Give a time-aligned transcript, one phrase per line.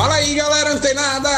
[0.00, 1.28] Fala aí, galera antenada!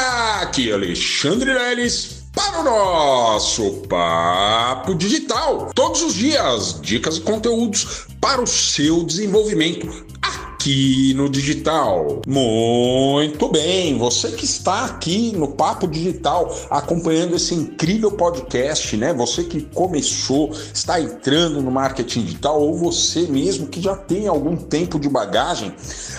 [0.41, 5.73] Aqui é Alexandre Leles para o nosso Papo Digital.
[5.75, 12.23] Todos os dias, dicas e conteúdos para o seu desenvolvimento aqui no digital.
[12.25, 19.13] Muito bem, você que está aqui no Papo Digital acompanhando esse incrível podcast, né?
[19.13, 24.57] Você que começou, está entrando no marketing digital ou você mesmo que já tem algum
[24.57, 25.75] tempo de bagagem,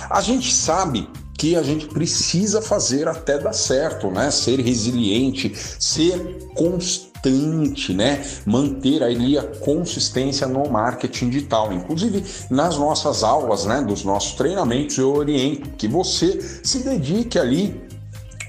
[0.10, 1.08] a gente sabe
[1.38, 4.30] que a gente precisa fazer até dar certo, né?
[4.32, 8.24] Ser resiliente, ser constante, né?
[8.46, 11.74] Manter ali a consistência no marketing digital.
[11.74, 17.82] Inclusive, nas nossas aulas, né, dos nossos treinamentos, eu oriento que você se dedique ali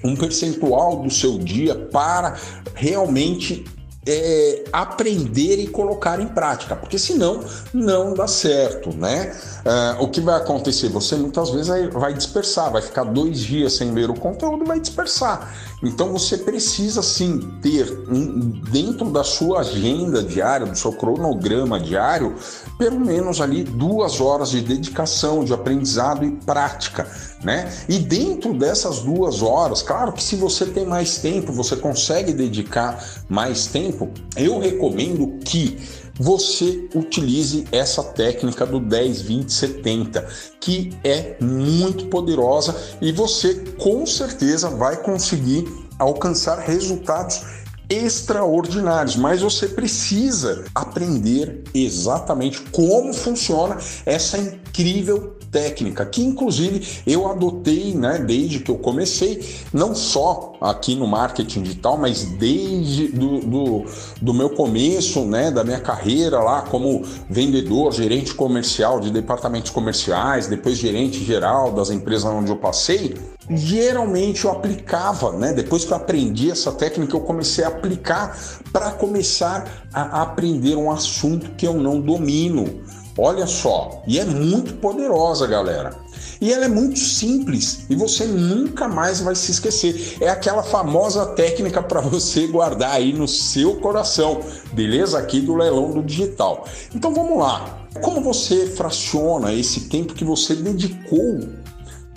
[0.04, 2.36] um percentual do seu dia para
[2.74, 3.64] realmente
[4.06, 7.40] é, aprender e colocar em prática, porque senão
[7.72, 9.34] não dá certo, né?
[9.64, 10.88] É, o que vai acontecer?
[10.90, 14.80] Você muitas vezes vai dispersar, vai ficar dois dias sem ler o conteúdo e vai
[14.80, 15.52] dispersar.
[15.82, 22.34] Então você precisa sim ter um, dentro da sua agenda diária, do seu cronograma diário,
[22.78, 27.06] pelo menos ali duas horas de dedicação, de aprendizado e prática,
[27.42, 27.70] né?
[27.88, 33.04] E dentro dessas duas horas, claro que se você tem mais tempo, você consegue dedicar
[33.28, 33.93] mais tempo,
[34.36, 35.78] eu recomendo que
[36.18, 40.28] você utilize essa técnica do 10, 20, 70,
[40.60, 45.64] que é muito poderosa e você com certeza vai conseguir
[45.98, 57.02] alcançar resultados extraordinários, mas você precisa aprender exatamente como funciona essa incrível técnica, que inclusive
[57.06, 59.40] eu adotei, né, desde que eu comecei,
[59.72, 63.84] não só aqui no marketing digital, mas desde do, do,
[64.20, 70.48] do meu começo, né, da minha carreira lá como vendedor, gerente comercial de departamentos comerciais,
[70.48, 73.14] depois gerente geral das empresas onde eu passei,
[73.50, 75.52] geralmente eu aplicava, né?
[75.52, 78.36] Depois que eu aprendi essa técnica, eu comecei a aplicar
[78.72, 82.82] para começar a aprender um assunto que eu não domino.
[83.16, 85.94] Olha só, e é muito poderosa, galera.
[86.40, 90.16] E ela é muito simples e você nunca mais vai se esquecer.
[90.20, 94.40] É aquela famosa técnica para você guardar aí no seu coração,
[94.72, 95.18] beleza?
[95.18, 96.66] Aqui do leilão do digital.
[96.94, 97.86] Então vamos lá.
[98.02, 101.40] Como você fraciona esse tempo que você dedicou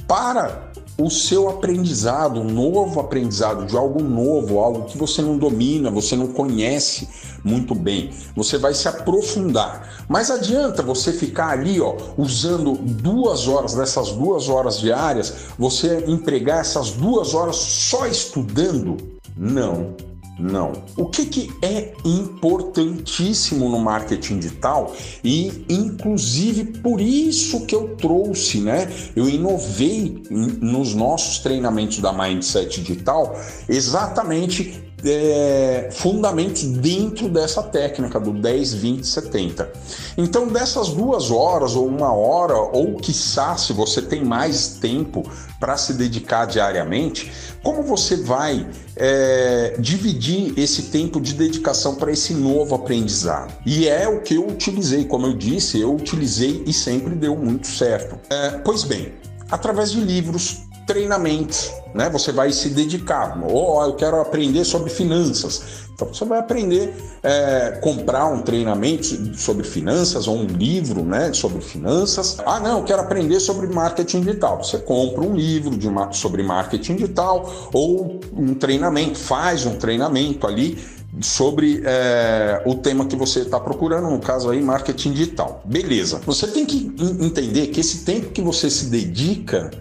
[0.07, 0.66] para
[0.99, 6.15] o seu aprendizado, um novo aprendizado de algo novo, algo que você não domina, você
[6.15, 7.07] não conhece
[7.43, 8.09] muito bem.
[8.35, 10.05] Você vai se aprofundar.
[10.09, 16.61] Mas adianta você ficar ali, ó, usando duas horas dessas duas horas diárias, você empregar
[16.61, 18.97] essas duas horas só estudando?
[19.35, 19.95] Não.
[20.39, 20.73] Não.
[20.95, 24.93] O que, que é importantíssimo no marketing digital
[25.23, 28.87] e, inclusive, por isso que eu trouxe, né?
[29.15, 33.35] Eu inovei nos nossos treinamentos da Mindset Digital
[33.67, 39.71] exatamente é, fundamentos dentro dessa técnica do 10, 20, 70.
[40.17, 45.23] Então, dessas duas horas ou uma hora, ou quiçá, se você tem mais tempo
[45.59, 47.31] para se dedicar diariamente,
[47.63, 53.53] como você vai é, dividir esse tempo de dedicação para esse novo aprendizado?
[53.65, 57.67] E é o que eu utilizei, como eu disse, eu utilizei e sempre deu muito
[57.67, 58.17] certo.
[58.29, 59.13] É, pois bem,
[59.49, 62.09] através de livros, treinamentos, né?
[62.09, 63.37] Você vai se dedicar.
[63.43, 65.85] Ou eu quero aprender sobre finanças.
[65.93, 66.93] Então você vai aprender
[67.23, 72.37] é, comprar um treinamento sobre finanças ou um livro, né, sobre finanças.
[72.45, 74.63] Ah, não, eu quero aprender sobre marketing digital.
[74.63, 80.77] Você compra um livro de sobre marketing digital ou um treinamento, faz um treinamento ali
[81.19, 85.63] sobre é, o tema que você está procurando, no caso aí, marketing digital.
[85.65, 86.21] Beleza.
[86.27, 89.71] Você tem que entender que esse tempo que você se dedica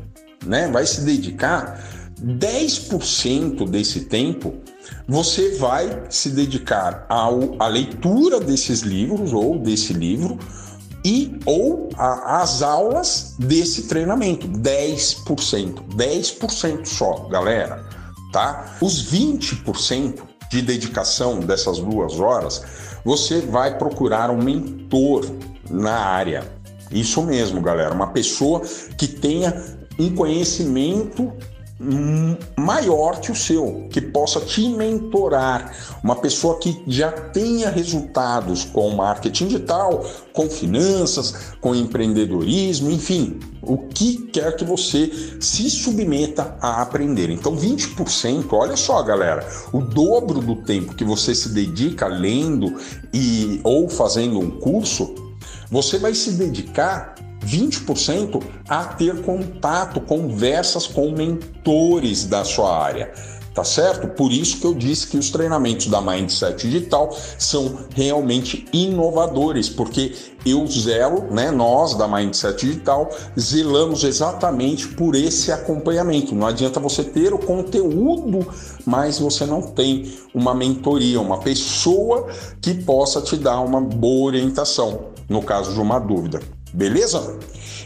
[0.47, 1.85] né, vai se dedicar
[2.23, 4.55] 10% desse tempo
[5.07, 10.39] você vai se dedicar ao, à leitura desses livros ou desse livro
[11.05, 14.49] e ou às aulas desse treinamento.
[14.49, 15.75] 10%.
[15.95, 17.85] 10% só, galera.
[18.33, 18.77] Tá?
[18.81, 22.63] Os 20% de dedicação dessas duas horas,
[23.05, 25.25] você vai procurar um mentor
[25.71, 26.45] na área.
[26.91, 27.95] Isso mesmo, galera.
[27.95, 28.63] Uma pessoa
[28.99, 29.55] que tenha
[29.99, 31.33] um conhecimento
[32.57, 38.89] maior que o seu, que possa te mentorar, uma pessoa que já tenha resultados com
[38.91, 40.03] marketing digital,
[40.33, 47.29] com finanças, com empreendedorismo, enfim, o que quer que você se submeta a aprender.
[47.29, 52.75] Então, 20%, olha só, galera, o dobro do tempo que você se dedica lendo
[53.13, 55.15] e ou fazendo um curso,
[55.71, 57.15] você vai se dedicar
[57.47, 63.13] 20% a ter contato, conversas com mentores da sua área
[63.57, 64.07] tá certo?
[64.09, 70.15] Por isso que eu disse que os treinamentos da Mindset Digital são realmente inovadores, porque
[70.45, 73.09] eu zelo, né, nós da Mindset Digital,
[73.41, 76.35] zelamos exatamente por esse acompanhamento.
[76.35, 78.47] Não adianta você ter o conteúdo,
[78.85, 82.29] mas você não tem uma mentoria, uma pessoa
[82.61, 86.56] que possa te dar uma boa orientação no caso de uma dúvida.
[86.77, 87.39] Beleza?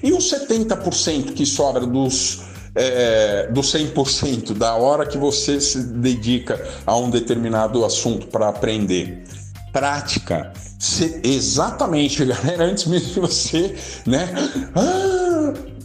[0.02, 2.40] E os 70% que sobra dos
[2.74, 9.24] é, do 100% da hora que você se dedica a um determinado assunto para aprender.
[9.72, 10.52] Prática.
[10.78, 13.76] Se, exatamente, galera, antes mesmo de você,
[14.06, 14.28] né?
[14.74, 15.19] Ah,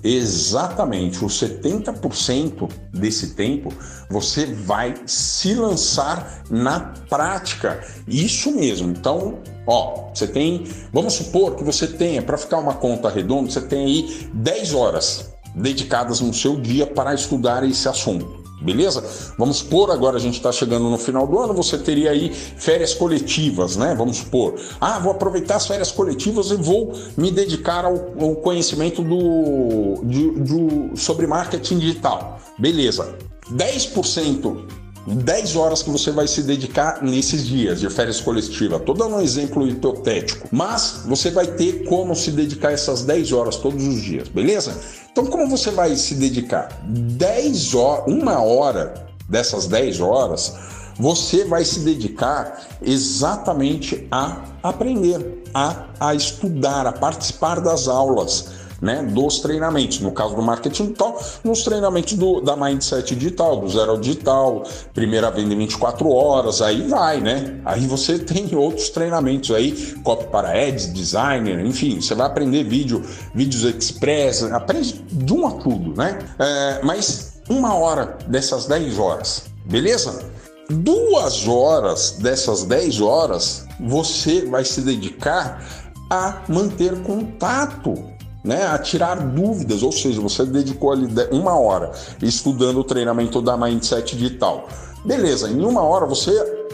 [0.05, 3.73] exatamente, os 70% desse tempo
[4.07, 6.79] você vai se lançar na
[7.09, 7.83] prática.
[8.07, 8.91] Isso mesmo.
[8.91, 13.61] Então, ó, você tem, vamos supor que você tenha, para ficar uma conta redonda, você
[13.61, 18.44] tem aí 10 horas dedicadas no seu dia para estudar esse assunto.
[18.61, 19.03] Beleza?
[19.37, 22.93] Vamos supor, agora a gente está chegando no final do ano, você teria aí férias
[22.93, 23.93] coletivas, né?
[23.95, 29.01] Vamos supor, ah, vou aproveitar as férias coletivas e vou me dedicar ao, ao conhecimento
[29.01, 32.39] do, de, de, sobre marketing digital.
[32.57, 33.15] Beleza.
[33.51, 38.77] 10% 10 horas que você vai se dedicar nesses dias de férias coletiva.
[38.77, 43.57] Estou dando um exemplo hipotético, mas você vai ter como se dedicar essas 10 horas
[43.57, 44.75] todos os dias, beleza?
[45.11, 50.53] Então, como você vai se dedicar 10 horas, uma hora dessas 10 horas,
[50.97, 59.03] você vai se dedicar exatamente a aprender, a, a estudar, a participar das aulas né,
[59.03, 59.99] dos treinamentos.
[59.99, 64.63] No caso do marketing digital, nos treinamentos do, da Mindset Digital, do Zero Digital,
[64.93, 67.59] primeira venda em 24 horas, aí vai, né?
[67.65, 73.03] Aí você tem outros treinamentos aí, copy para ads, designer, enfim, você vai aprender vídeo,
[73.33, 76.19] vídeos express, aprende de um a tudo, né?
[76.39, 80.23] É, mas uma hora dessas 10 horas, beleza?
[80.69, 85.63] Duas horas dessas 10 horas você vai se dedicar
[86.09, 88.14] a manter contato
[88.45, 93.57] né, a tirar dúvidas, ou seja, você dedicou ali uma hora estudando o treinamento da
[93.57, 94.69] Mindset Digital.
[95.03, 96.31] Beleza, em uma hora você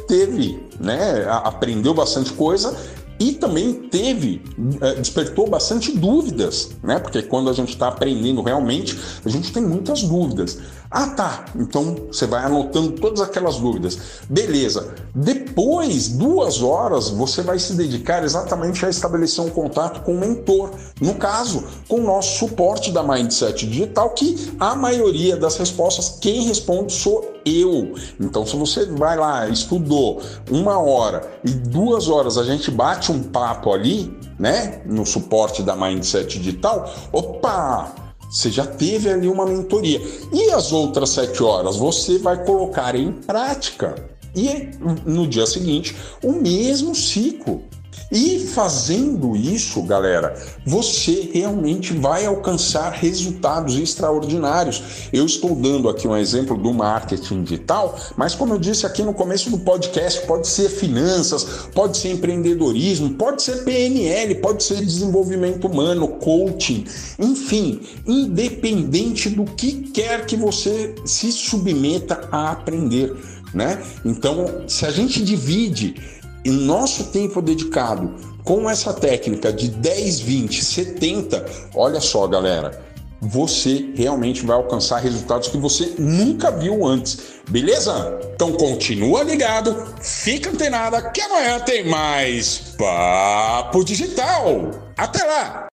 [0.08, 2.76] teve, né, aprendeu bastante coisa
[3.22, 4.42] e também teve,
[4.82, 6.98] é, despertou bastante dúvidas, né?
[6.98, 10.58] Porque quando a gente está aprendendo realmente, a gente tem muitas dúvidas.
[10.92, 11.46] Ah, tá.
[11.56, 13.98] Então você vai anotando todas aquelas dúvidas.
[14.30, 14.94] Beleza.
[15.16, 20.72] Depois, duas horas, você vai se dedicar exatamente a estabelecer um contato com o mentor.
[21.00, 26.44] No caso, com o nosso suporte da Mindset Digital, que a maioria das respostas, quem
[26.44, 27.96] responde sou eu.
[28.20, 33.24] Então, se você vai lá, estudou uma hora e duas horas a gente bate um
[33.24, 38.01] papo ali, né, no suporte da Mindset Digital, opa!
[38.32, 40.02] Você já teve ali uma mentoria.
[40.32, 44.10] E as outras sete horas você vai colocar em prática.
[44.34, 44.70] E
[45.06, 45.94] no dia seguinte,
[46.24, 47.64] o mesmo ciclo.
[48.12, 50.36] E fazendo isso, galera,
[50.66, 55.10] você realmente vai alcançar resultados extraordinários.
[55.14, 59.14] Eu estou dando aqui um exemplo do marketing digital, mas como eu disse aqui no
[59.14, 65.68] começo do podcast, pode ser finanças, pode ser empreendedorismo, pode ser PNL, pode ser desenvolvimento
[65.68, 66.86] humano, coaching,
[67.18, 73.16] enfim, independente do que quer que você se submeta a aprender,
[73.54, 73.82] né?
[74.04, 80.64] Então, se a gente divide e nosso tempo dedicado com essa técnica de 10, 20,
[80.64, 81.46] 70,
[81.76, 82.84] olha só, galera,
[83.22, 88.20] você realmente vai alcançar resultados que você nunca viu antes, beleza?
[88.34, 94.72] Então continua ligado, fica antenada que amanhã tem mais Papo Digital.
[94.98, 95.68] Até lá!